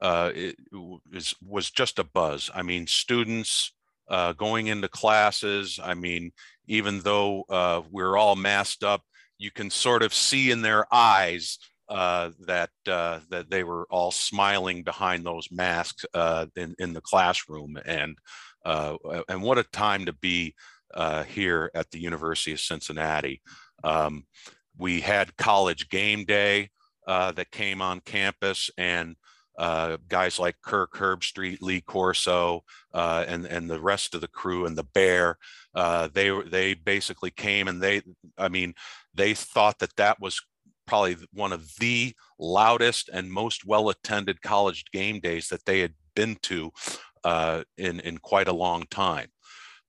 was 0.00 1.70
just 1.70 1.98
a 1.98 2.04
buzz. 2.04 2.50
I 2.54 2.62
mean, 2.62 2.86
students 2.86 3.72
uh, 4.08 4.32
going 4.34 4.66
into 4.66 4.88
classes. 4.88 5.80
I 5.82 5.94
mean, 5.94 6.32
even 6.66 7.00
though 7.00 7.44
uh, 7.48 7.82
we're 7.90 8.16
all 8.16 8.36
masked 8.36 8.84
up, 8.84 9.02
you 9.38 9.50
can 9.50 9.70
sort 9.70 10.02
of 10.02 10.14
see 10.14 10.50
in 10.50 10.62
their 10.62 10.86
eyes 10.92 11.58
uh, 11.88 12.30
that 12.46 12.70
uh, 12.88 13.20
that 13.30 13.50
they 13.50 13.62
were 13.62 13.86
all 13.90 14.10
smiling 14.10 14.82
behind 14.82 15.24
those 15.24 15.48
masks 15.50 16.04
uh, 16.14 16.46
in 16.56 16.74
in 16.78 16.92
the 16.92 17.00
classroom, 17.00 17.78
and 17.84 18.16
and 18.64 19.42
what 19.42 19.58
a 19.58 19.64
time 19.64 20.06
to 20.06 20.12
be 20.12 20.54
here 21.26 21.70
at 21.74 21.90
the 21.90 22.00
University 22.00 22.52
of 22.52 22.60
Cincinnati. 22.60 23.42
Um, 23.82 24.24
we 24.78 25.00
had 25.00 25.36
college 25.36 25.88
game 25.90 26.24
day 26.24 26.70
that 27.06 27.50
came 27.50 27.82
on 27.82 28.00
campus, 28.00 28.70
and 28.78 29.16
uh, 29.58 29.96
guys 30.08 30.38
like 30.38 30.56
Kirk 30.62 30.94
Herbstreit, 30.94 31.58
Lee 31.60 31.80
Corso, 31.80 32.64
uh, 32.92 33.24
and 33.26 33.46
and 33.46 33.70
the 33.70 33.80
rest 33.80 34.14
of 34.14 34.20
the 34.20 34.28
crew 34.28 34.66
and 34.66 34.76
the 34.76 34.84
Bear. 34.84 35.38
Uh, 35.74 36.08
they 36.12 36.30
they 36.42 36.74
basically 36.74 37.30
came 37.30 37.68
and 37.68 37.82
they, 37.82 38.02
I 38.38 38.48
mean, 38.48 38.74
they 39.14 39.34
thought 39.34 39.78
that 39.78 39.96
that 39.96 40.20
was 40.20 40.40
probably 40.86 41.16
one 41.32 41.52
of 41.52 41.76
the 41.78 42.14
loudest 42.38 43.08
and 43.12 43.30
most 43.30 43.64
well 43.64 43.88
attended 43.88 44.42
college 44.42 44.84
game 44.92 45.20
days 45.20 45.48
that 45.48 45.64
they 45.64 45.80
had 45.80 45.94
been 46.14 46.36
to 46.42 46.72
uh, 47.24 47.62
in 47.78 48.00
in 48.00 48.18
quite 48.18 48.48
a 48.48 48.52
long 48.52 48.84
time. 48.90 49.28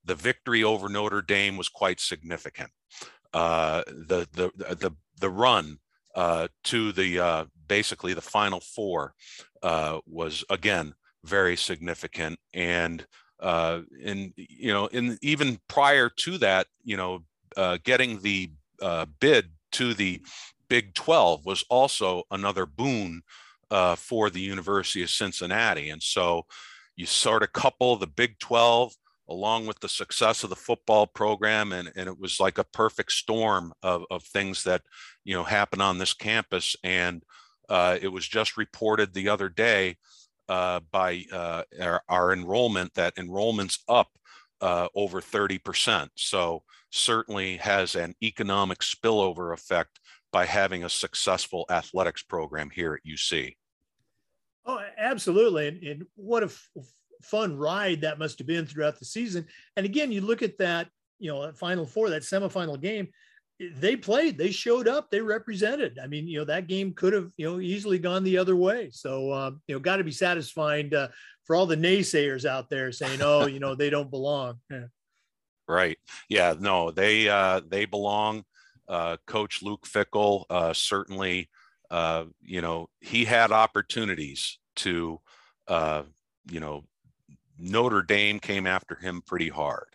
The 0.03 0.15
victory 0.15 0.63
over 0.63 0.87
Notre 0.89 1.21
Dame 1.21 1.57
was 1.57 1.69
quite 1.69 1.99
significant. 1.99 2.71
Uh, 3.33 3.83
the 3.87 4.27
the 4.33 4.51
the 4.75 4.91
the 5.19 5.29
run 5.29 5.79
uh, 6.15 6.47
to 6.63 6.91
the 6.91 7.19
uh, 7.19 7.45
basically 7.67 8.13
the 8.13 8.21
final 8.21 8.59
four 8.59 9.13
uh, 9.61 9.99
was 10.07 10.43
again 10.49 10.93
very 11.23 11.55
significant. 11.57 12.39
And 12.53 13.05
uh, 13.39 13.81
in 14.01 14.33
you 14.37 14.71
know 14.71 14.87
in 14.87 15.17
even 15.21 15.59
prior 15.67 16.09
to 16.09 16.37
that 16.39 16.67
you 16.83 16.97
know 16.97 17.23
uh, 17.57 17.77
getting 17.83 18.21
the 18.21 18.51
uh, 18.81 19.05
bid 19.19 19.49
to 19.73 19.93
the 19.93 20.21
Big 20.67 20.93
12 20.95 21.45
was 21.45 21.63
also 21.69 22.23
another 22.31 22.65
boon 22.65 23.21
uh, 23.69 23.95
for 23.95 24.29
the 24.29 24.41
University 24.41 25.03
of 25.03 25.09
Cincinnati. 25.09 25.89
And 25.89 26.01
so 26.01 26.45
you 26.95 27.05
sort 27.05 27.43
of 27.43 27.53
couple 27.53 27.95
the 27.95 28.07
Big 28.07 28.39
12 28.39 28.93
along 29.29 29.65
with 29.65 29.79
the 29.79 29.89
success 29.89 30.43
of 30.43 30.49
the 30.49 30.55
football 30.55 31.07
program 31.07 31.71
and, 31.73 31.91
and 31.95 32.07
it 32.07 32.19
was 32.19 32.39
like 32.39 32.57
a 32.57 32.63
perfect 32.63 33.11
storm 33.11 33.73
of, 33.81 34.03
of 34.11 34.23
things 34.23 34.63
that 34.63 34.81
you 35.23 35.33
know 35.33 35.43
happen 35.43 35.81
on 35.81 35.97
this 35.97 36.13
campus 36.13 36.75
and 36.83 37.23
uh, 37.69 37.97
it 38.01 38.07
was 38.07 38.27
just 38.27 38.57
reported 38.57 39.13
the 39.13 39.29
other 39.29 39.49
day 39.49 39.95
uh, 40.49 40.79
by 40.91 41.25
uh, 41.31 41.63
our, 41.81 42.01
our, 42.07 42.33
enrollment 42.33 42.93
that 42.93 43.17
enrollment's 43.17 43.83
up 43.89 44.09
uh, 44.61 44.87
over 44.95 45.21
30%. 45.21 46.09
So 46.15 46.63
certainly 46.91 47.57
has 47.57 47.95
an 47.95 48.13
economic 48.21 48.79
spillover 48.79 49.53
effect 49.53 49.99
by 50.31 50.45
having 50.45 50.83
a 50.83 50.89
successful 50.89 51.65
athletics 51.69 52.23
program 52.23 52.69
here 52.69 52.93
at 52.93 53.09
UC. 53.09 53.55
Oh, 54.65 54.81
absolutely. 54.97 55.67
And, 55.67 55.83
and 55.83 56.05
what 56.15 56.43
a 56.43 56.47
f- 56.47 56.69
fun 57.25 57.57
ride 57.57 58.01
that 58.01 58.19
must 58.19 58.37
have 58.39 58.47
been 58.47 58.65
throughout 58.65 58.99
the 58.99 59.05
season. 59.05 59.45
And 59.75 59.85
again, 59.85 60.11
you 60.11 60.21
look 60.21 60.41
at 60.41 60.57
that, 60.59 60.89
you 61.19 61.31
know, 61.31 61.51
Final 61.53 61.85
Four, 61.85 62.09
that 62.09 62.21
semifinal 62.21 62.79
game, 62.79 63.07
they 63.59 63.95
played, 63.95 64.37
they 64.37 64.51
showed 64.51 64.87
up, 64.87 65.09
they 65.09 65.21
represented. 65.21 65.97
I 66.01 66.07
mean, 66.07 66.27
you 66.27 66.39
know, 66.39 66.45
that 66.45 66.67
game 66.67 66.93
could 66.93 67.13
have, 67.13 67.31
you 67.37 67.49
know, 67.49 67.59
easily 67.59 67.99
gone 67.99 68.23
the 68.23 68.37
other 68.37 68.55
way. 68.55 68.89
So, 68.91 69.31
uh, 69.31 69.51
you 69.67 69.75
know, 69.75 69.79
got 69.79 69.97
to 69.97 70.03
be 70.03 70.11
satisfied 70.11 70.93
uh, 70.93 71.07
for 71.45 71.55
all 71.55 71.65
the 71.65 71.77
naysayers 71.77 72.45
out 72.45 72.69
there 72.69 72.91
saying, 72.91 73.21
oh, 73.21 73.45
you 73.45 73.59
know, 73.59 73.75
they 73.75 73.89
don't 73.89 74.11
belong. 74.11 74.59
Yeah. 74.69 74.85
Right. 75.67 75.97
Yeah. 76.29 76.53
No, 76.59 76.91
they 76.91 77.27
uh, 77.27 77.59
they 77.67 77.85
belong. 77.85 78.43
Uh, 78.87 79.17
Coach 79.25 79.63
Luke 79.63 79.87
Fickell 79.87 80.43
uh, 80.51 80.73
certainly, 80.73 81.49
uh, 81.89 82.25
you 82.39 82.61
know, 82.61 82.87
he 83.01 83.25
had 83.25 83.51
opportunities 83.51 84.59
to, 84.75 85.19
uh, 85.67 86.03
you 86.51 86.59
know, 86.59 86.83
Notre 87.57 88.01
Dame 88.01 88.39
came 88.39 88.67
after 88.67 88.95
him 88.95 89.21
pretty 89.25 89.49
hard. 89.49 89.87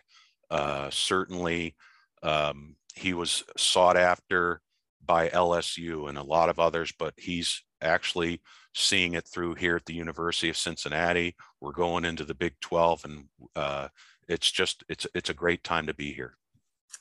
Uh, 0.49 0.89
certainly, 0.89 1.75
um, 2.23 2.75
he 2.93 3.13
was 3.13 3.43
sought 3.57 3.97
after 3.97 4.61
by 5.03 5.29
LSU 5.29 6.09
and 6.09 6.17
a 6.17 6.23
lot 6.23 6.49
of 6.49 6.59
others, 6.59 6.93
but 6.97 7.13
he's 7.17 7.63
actually 7.81 8.41
seeing 8.73 9.13
it 9.13 9.27
through 9.27 9.55
here 9.55 9.75
at 9.75 9.85
the 9.85 9.93
University 9.93 10.49
of 10.49 10.57
Cincinnati. 10.57 11.35
We're 11.59 11.71
going 11.71 12.05
into 12.05 12.25
the 12.25 12.35
Big 12.35 12.53
12, 12.61 13.05
and 13.05 13.25
uh, 13.55 13.87
it's 14.27 14.51
just 14.51 14.83
it's 14.89 15.07
it's 15.13 15.29
a 15.29 15.33
great 15.33 15.63
time 15.63 15.87
to 15.87 15.93
be 15.93 16.13
here. 16.13 16.37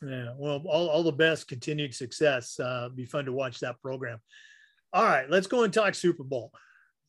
Yeah, 0.02 0.32
well, 0.38 0.62
all, 0.66 0.88
all 0.88 1.02
the 1.02 1.12
best, 1.12 1.48
continued 1.48 1.94
success. 1.94 2.58
Uh, 2.58 2.88
be 2.88 3.04
fun 3.04 3.26
to 3.26 3.32
watch 3.32 3.60
that 3.60 3.80
program. 3.82 4.18
All 4.92 5.04
right, 5.04 5.28
let's 5.28 5.46
go 5.46 5.64
and 5.64 5.72
talk 5.72 5.94
Super 5.94 6.24
Bowl. 6.24 6.52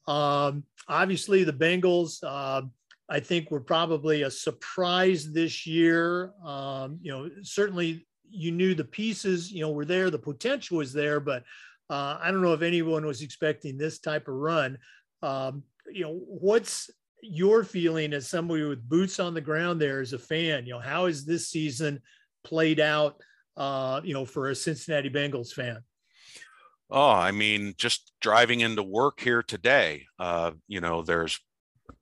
Um, 0.08 0.64
obviously, 0.88 1.44
the 1.44 1.54
Bengals. 1.54 2.20
Uh, 2.24 2.64
I 3.12 3.20
think 3.20 3.52
were 3.52 3.60
probably 3.60 4.22
a 4.22 4.32
surprise 4.32 5.30
this 5.30 5.68
year. 5.68 6.32
Um, 6.46 6.98
you 7.02 7.12
know, 7.12 7.30
certainly 7.44 8.08
you 8.30 8.52
knew 8.52 8.74
the 8.74 8.86
pieces, 8.86 9.52
you 9.52 9.60
know, 9.60 9.72
were 9.72 9.84
there, 9.84 10.10
the 10.10 10.18
potential 10.18 10.78
was 10.78 10.94
there, 10.94 11.20
but 11.20 11.44
uh, 11.90 12.18
I 12.22 12.32
don't 12.32 12.42
know 12.42 12.54
if 12.54 12.62
anyone 12.62 13.06
was 13.06 13.22
expecting 13.22 13.78
this 13.78 14.00
type 14.00 14.30
of 14.30 14.36
run. 14.36 14.78
Um, 15.22 15.64
you 15.92 16.06
know, 16.06 16.22
what's 16.26 16.90
your 17.22 17.66
feeling 17.66 18.14
as 18.14 18.30
somebody 18.30 18.64
with 18.64 18.88
boots 18.88 19.20
on 19.20 19.34
the 19.34 19.42
ground 19.42 19.82
there 19.82 20.00
as 20.00 20.14
a 20.14 20.20
fan? 20.20 20.66
You 20.66 20.74
know, 20.74 20.80
how 20.80 21.08
has 21.08 21.26
this 21.26 21.50
season 21.50 22.02
played 22.46 22.80
out, 22.80 23.22
uh, 23.58 24.00
you 24.06 24.14
know, 24.14 24.24
for 24.24 24.50
a 24.50 24.56
Cincinnati 24.56 25.10
Bengals 25.10 25.52
fan? 25.52 25.84
Oh, 26.90 27.10
I 27.10 27.32
mean, 27.32 27.74
just 27.78 28.14
driving 28.22 28.62
into 28.62 28.84
work 28.84 29.20
here 29.20 29.44
today, 29.44 30.06
uh, 30.18 30.52
you 30.70 30.80
know, 30.80 31.02
there's 31.02 31.40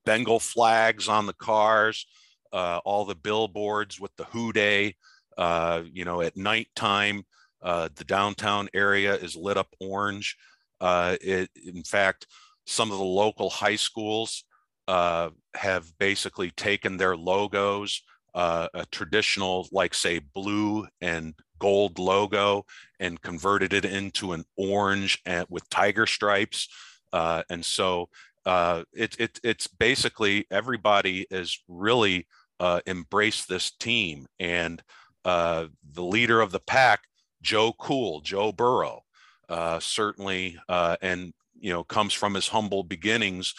Bengal 0.04 0.40
flags 0.40 1.08
on 1.08 1.26
the 1.26 1.32
cars, 1.34 2.06
uh, 2.52 2.80
all 2.84 3.04
the 3.04 3.14
billboards 3.14 4.00
with 4.00 4.14
the 4.16 4.24
Who 4.24 4.52
Dey. 4.52 4.94
uh, 5.40 5.82
you 5.92 6.04
know, 6.04 6.20
at 6.20 6.36
nighttime, 6.36 7.24
uh, 7.62 7.88
the 7.94 8.04
downtown 8.04 8.68
area 8.74 9.14
is 9.14 9.34
lit 9.34 9.56
up 9.56 9.74
orange. 9.80 10.36
Uh, 10.80 11.16
it, 11.20 11.48
in 11.64 11.82
fact, 11.82 12.26
some 12.66 12.92
of 12.92 12.98
the 12.98 13.04
local 13.04 13.48
high 13.48 13.76
schools 13.76 14.44
uh, 14.86 15.30
have 15.54 15.90
basically 15.98 16.50
taken 16.50 16.96
their 16.96 17.16
logos, 17.16 18.02
uh, 18.34 18.68
a 18.74 18.84
traditional, 18.92 19.66
like 19.72 19.94
say, 19.94 20.18
blue 20.18 20.86
and 21.00 21.34
gold 21.58 21.98
logo, 21.98 22.64
and 22.98 23.22
converted 23.22 23.72
it 23.72 23.86
into 23.86 24.32
an 24.32 24.44
orange 24.56 25.18
and 25.24 25.46
with 25.48 25.68
tiger 25.70 26.06
stripes. 26.06 26.68
And 27.12 27.64
so 27.64 28.08
uh, 28.46 28.84
it, 28.92 29.16
it, 29.18 29.40
it's 29.42 29.66
basically 29.66 30.46
everybody 30.50 31.26
is 31.30 31.62
really 31.68 32.26
uh, 32.58 32.80
embraced 32.86 33.48
this 33.48 33.70
team. 33.70 34.26
And 34.38 34.82
uh, 35.24 35.66
the 35.92 36.04
leader 36.04 36.40
of 36.40 36.52
the 36.52 36.60
pack, 36.60 37.00
Joe 37.42 37.72
Cool, 37.78 38.20
Joe 38.20 38.52
Burrow, 38.52 39.02
uh, 39.48 39.80
certainly, 39.80 40.58
uh, 40.68 40.96
and 41.02 41.32
you 41.58 41.72
know, 41.72 41.84
comes 41.84 42.14
from 42.14 42.34
his 42.34 42.48
humble 42.48 42.82
beginnings 42.82 43.54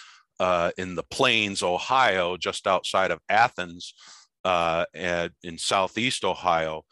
in 0.78 0.96
the 0.96 1.06
Plains, 1.12 1.62
Ohio, 1.62 2.36
just 2.36 2.66
outside 2.66 3.12
of 3.12 3.20
Athens, 3.30 3.94
and 4.44 5.32
in 5.44 5.58
Southeast 5.60 6.24
Ohio. 6.24 6.84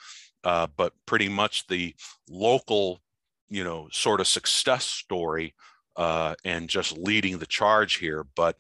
But 0.43 0.93
pretty 1.07 1.29
much 1.29 1.65
the 1.67 1.95
local, 2.29 3.01
you 3.49 3.63
know, 3.63 3.87
sort 3.91 4.19
of 4.19 4.27
success 4.27 4.85
story 4.85 5.55
and 5.99 6.69
just 6.69 6.97
leading 6.97 7.37
the 7.37 7.45
charge 7.45 7.97
here. 7.97 8.25
But 8.35 8.55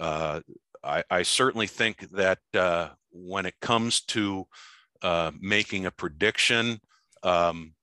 I, 0.00 0.42
I, 1.10 1.22
certainly 1.22 1.68
think 1.68 2.10
that 2.10 2.38
when 3.12 3.46
it 3.46 3.54
comes 3.60 4.00
to 4.06 4.46
uh, 5.02 5.32
making 5.40 5.86
a 5.86 5.90
prediction. 5.90 6.80
Um, 7.24 7.74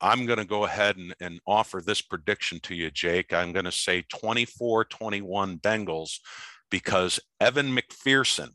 I'm 0.00 0.26
going 0.26 0.38
to 0.38 0.44
go 0.44 0.64
ahead 0.64 0.96
and, 0.96 1.14
and, 1.20 1.40
offer 1.46 1.80
this 1.80 2.02
prediction 2.02 2.60
to 2.60 2.74
you, 2.74 2.90
Jake. 2.90 3.32
I'm 3.32 3.52
going 3.52 3.64
to 3.64 3.72
say 3.72 4.04
24 4.10 4.84
21 4.84 5.58
Bengals 5.58 6.18
because 6.70 7.20
Evan 7.40 7.74
McPherson 7.74 8.50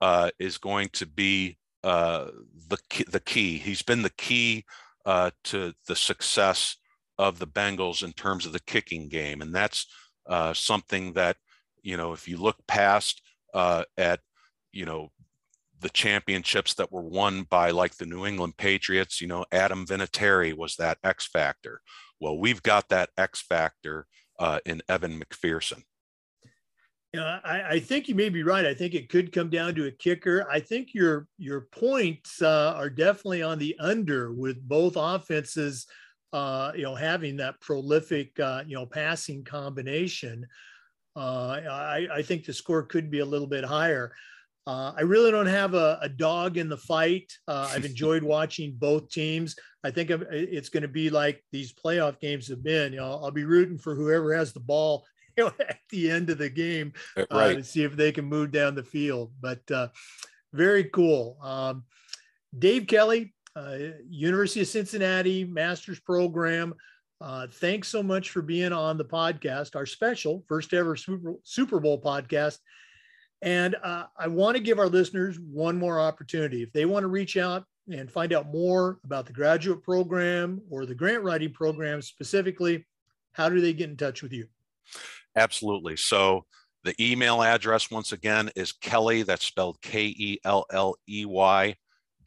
uh, 0.00 0.30
is 0.38 0.58
going 0.58 0.88
to 0.94 1.06
be 1.06 1.58
uh, 1.84 2.26
the, 2.68 2.78
key, 2.90 3.04
the 3.08 3.20
key. 3.20 3.58
He's 3.58 3.82
been 3.82 4.02
the 4.02 4.10
key 4.10 4.64
uh, 5.06 5.30
to 5.44 5.72
the 5.86 5.96
success 5.96 6.76
of 7.18 7.38
the 7.38 7.46
Bengals 7.46 8.02
in 8.02 8.12
terms 8.12 8.46
of 8.46 8.52
the 8.52 8.60
kicking 8.60 9.08
game. 9.08 9.42
And 9.42 9.54
that's 9.54 9.86
uh, 10.26 10.52
something 10.52 11.14
that, 11.14 11.36
you 11.82 11.96
know, 11.96 12.12
if 12.12 12.28
you 12.28 12.36
look 12.36 12.56
past 12.66 13.22
uh, 13.54 13.84
at, 13.96 14.20
you 14.72 14.84
know, 14.84 15.10
the 15.80 15.88
championships 15.90 16.74
that 16.74 16.92
were 16.92 17.02
won 17.02 17.44
by 17.44 17.70
like 17.70 17.96
the 17.96 18.06
New 18.06 18.26
England 18.26 18.56
Patriots, 18.56 19.20
you 19.20 19.26
know, 19.26 19.44
Adam 19.52 19.86
Vinatieri 19.86 20.54
was 20.54 20.76
that 20.76 20.98
X 21.04 21.26
factor. 21.26 21.80
Well, 22.20 22.38
we've 22.38 22.62
got 22.62 22.88
that 22.88 23.10
X 23.16 23.40
factor 23.40 24.06
uh, 24.38 24.58
in 24.66 24.82
Evan 24.88 25.20
McPherson. 25.20 25.82
Yeah, 27.14 27.40
I, 27.42 27.62
I, 27.62 27.80
think 27.80 28.06
you 28.06 28.14
may 28.14 28.28
be 28.28 28.42
right. 28.42 28.66
I 28.66 28.74
think 28.74 28.94
it 28.94 29.08
could 29.08 29.32
come 29.32 29.48
down 29.48 29.74
to 29.76 29.86
a 29.86 29.90
kicker. 29.90 30.46
I 30.50 30.60
think 30.60 30.92
your 30.92 31.26
your 31.38 31.62
points 31.72 32.42
uh, 32.42 32.74
are 32.76 32.90
definitely 32.90 33.42
on 33.42 33.58
the 33.58 33.74
under 33.80 34.30
with 34.30 34.60
both 34.60 34.92
offenses, 34.96 35.86
uh, 36.32 36.72
you 36.74 36.82
know, 36.82 36.94
having 36.94 37.36
that 37.38 37.60
prolific, 37.60 38.38
uh, 38.40 38.62
you 38.66 38.74
know, 38.74 38.86
passing 38.86 39.44
combination. 39.44 40.46
Uh, 41.16 41.60
I, 41.70 42.08
I 42.12 42.22
think 42.22 42.44
the 42.44 42.52
score 42.52 42.82
could 42.82 43.10
be 43.10 43.20
a 43.20 43.24
little 43.24 43.46
bit 43.46 43.64
higher. 43.64 44.12
Uh, 44.66 44.92
I 44.96 45.00
really 45.00 45.30
don't 45.30 45.46
have 45.46 45.74
a, 45.74 45.98
a 46.02 46.08
dog 46.08 46.58
in 46.58 46.68
the 46.68 46.76
fight. 46.76 47.32
Uh, 47.48 47.70
I've 47.72 47.84
enjoyed 47.92 48.22
watching 48.22 48.74
both 48.78 49.10
teams. 49.10 49.56
I 49.82 49.90
think 49.90 50.10
it's 50.10 50.68
going 50.68 50.82
to 50.82 50.88
be 50.88 51.10
like 51.10 51.42
these 51.52 51.72
playoff 51.72 52.20
games 52.20 52.48
have 52.48 52.62
been. 52.62 52.92
You 52.92 52.98
know, 53.00 53.20
I'll 53.22 53.30
be 53.30 53.44
rooting 53.44 53.78
for 53.78 53.94
whoever 53.94 54.34
has 54.34 54.52
the 54.52 54.60
ball 54.60 55.04
know, 55.38 55.52
at 55.60 55.78
the 55.90 56.10
end 56.10 56.30
of 56.30 56.38
the 56.38 56.50
game 56.50 56.92
Uh, 57.16 57.24
right. 57.30 57.56
to 57.56 57.64
see 57.64 57.84
if 57.84 57.96
they 57.96 58.12
can 58.12 58.24
move 58.24 58.50
down 58.50 58.74
the 58.74 58.82
field. 58.82 59.32
But 59.40 59.68
uh, 59.70 59.88
very 60.52 60.84
cool. 60.84 61.38
Um, 61.42 61.84
Dave 62.56 62.86
Kelley, 62.86 63.34
University 64.08 64.60
of 64.60 64.68
Cincinnati 64.68 65.44
Master's 65.44 66.00
Program. 66.00 66.74
Uh, 67.20 67.46
thanks 67.50 67.88
so 67.88 68.02
much 68.02 68.30
for 68.30 68.42
being 68.42 68.72
on 68.72 68.96
the 68.96 69.04
podcast, 69.04 69.74
our 69.74 69.86
special 69.86 70.44
first 70.46 70.72
ever 70.72 70.94
Super, 70.94 71.34
Super 71.42 71.80
Bowl 71.80 72.00
podcast. 72.00 72.58
And 73.42 73.76
uh, 73.82 74.04
I 74.18 74.28
want 74.28 74.56
to 74.56 74.62
give 74.62 74.78
our 74.78 74.88
listeners 74.88 75.38
one 75.38 75.78
more 75.78 76.00
opportunity. 76.00 76.62
If 76.62 76.72
they 76.72 76.84
want 76.84 77.04
to 77.04 77.08
reach 77.08 77.36
out 77.36 77.64
and 77.88 78.10
find 78.10 78.32
out 78.32 78.52
more 78.52 78.98
about 79.04 79.26
the 79.26 79.32
graduate 79.32 79.82
program 79.82 80.60
or 80.70 80.86
the 80.86 80.94
grant 80.94 81.22
writing 81.22 81.52
program 81.52 82.02
specifically, 82.02 82.86
how 83.32 83.48
do 83.48 83.60
they 83.60 83.72
get 83.72 83.90
in 83.90 83.96
touch 83.96 84.22
with 84.22 84.32
you? 84.32 84.46
Absolutely. 85.36 85.96
So 85.96 86.44
the 86.84 86.94
email 87.00 87.42
address, 87.42 87.90
once 87.90 88.12
again, 88.12 88.50
is 88.56 88.72
Kelley. 88.72 89.22
That's 89.22 89.44
spelled 89.44 89.80
K 89.82 90.06
E 90.06 90.38
L 90.44 90.66
L 90.72 90.96
E 91.08 91.24
Y. 91.24 91.76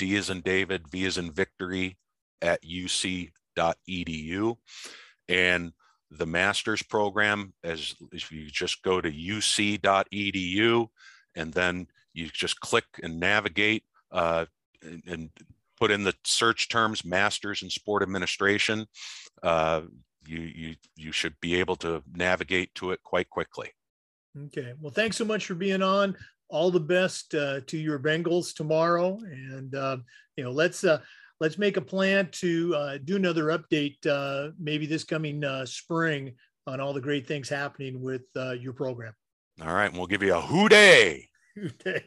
D 0.02 0.16
is 0.16 0.32
in 0.32 0.42
David, 0.42 0.88
V 0.88 1.06
is 1.06 1.20
in 1.20 1.32
Victory 1.32 2.00
at 2.42 2.64
uc.edu. 2.64 4.56
And 5.30 5.74
the 6.10 6.26
master's 6.26 6.82
program, 6.82 7.54
as 7.64 7.94
if 8.12 8.32
you 8.32 8.48
just 8.48 8.82
go 8.82 9.00
to 9.00 9.12
uc.edu 9.12 10.88
and 11.36 11.54
then 11.54 11.88
you 12.14 12.30
just 12.34 12.60
click 12.62 12.86
and 13.04 13.20
navigate 13.20 13.84
uh, 14.12 14.46
and, 14.82 15.04
and 15.06 15.30
put 15.80 15.92
in 15.92 16.04
the 16.04 16.16
search 16.24 16.68
terms 16.68 17.06
masters 17.06 17.62
in 17.62 17.70
sport 17.70 18.02
administration. 18.02 18.88
Uh, 19.44 19.82
you 20.26 20.40
you 20.40 20.76
you 20.96 21.12
should 21.12 21.36
be 21.42 21.60
able 21.60 21.76
to 21.76 22.02
navigate 22.12 22.74
to 22.76 22.90
it 22.90 23.04
quite 23.04 23.30
quickly. 23.30 23.70
Okay. 24.48 24.74
Well, 24.82 24.92
thanks 24.92 25.18
so 25.18 25.26
much 25.26 25.46
for 25.46 25.54
being 25.56 25.84
on. 25.84 26.18
All 26.52 26.70
the 26.70 26.80
best 26.80 27.34
uh, 27.34 27.62
to 27.68 27.78
your 27.78 27.98
Bengals 27.98 28.54
tomorrow, 28.54 29.18
and 29.24 29.74
uh, 29.74 29.98
you 30.36 30.44
know, 30.44 30.52
let's 30.52 30.84
uh, 30.84 31.00
let's 31.40 31.58
make 31.58 31.78
a 31.78 31.82
plan 31.82 32.30
to 32.32 32.76
uh, 32.76 32.98
do 33.04 33.16
another 33.16 33.46
update 33.46 34.06
uh, 34.06 34.52
maybe 34.60 34.86
this 34.86 35.04
coming 35.04 35.44
uh, 35.44 35.66
spring 35.66 36.34
on 36.68 36.80
all 36.80 36.94
the 36.94 37.02
great 37.02 37.28
things 37.28 37.50
happening 37.50 38.02
with 38.02 38.24
uh, 38.36 38.52
your 38.52 38.74
program. 38.74 39.14
All 39.62 39.74
right, 39.74 39.88
and 39.88 39.98
we'll 39.98 40.08
give 40.08 40.24
you 40.24 40.36
a 40.36 40.42
Who 40.42 40.70
Dey. 40.70 41.28
Okay. 41.82 42.06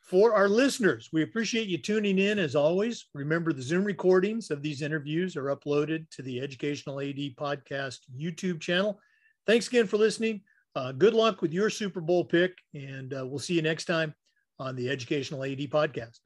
For 0.00 0.34
our 0.34 0.48
listeners, 0.48 1.08
we 1.12 1.22
appreciate 1.22 1.68
you 1.68 1.78
tuning 1.78 2.18
in 2.18 2.38
as 2.38 2.54
always. 2.54 3.06
Remember, 3.14 3.52
the 3.52 3.62
Zoom 3.62 3.84
recordings 3.84 4.50
of 4.50 4.62
these 4.62 4.82
interviews 4.82 5.36
are 5.36 5.54
uploaded 5.54 6.08
to 6.10 6.22
the 6.22 6.40
Educational 6.40 7.00
AD 7.00 7.16
Podcast 7.36 7.98
YouTube 8.14 8.60
channel. 8.60 9.00
Thanks 9.46 9.68
again 9.68 9.86
for 9.86 9.96
listening. 9.96 10.42
Uh, 10.74 10.92
good 10.92 11.14
luck 11.14 11.42
with 11.42 11.52
your 11.52 11.68
Super 11.68 12.00
Bowl 12.00 12.24
pick, 12.24 12.56
and 12.74 13.12
uh, 13.12 13.26
we'll 13.26 13.38
see 13.38 13.54
you 13.54 13.62
next 13.62 13.84
time 13.84 14.14
on 14.58 14.74
the 14.74 14.88
Educational 14.88 15.44
AD 15.44 15.58
Podcast. 15.70 16.20